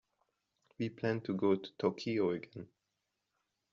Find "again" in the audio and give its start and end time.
2.31-2.67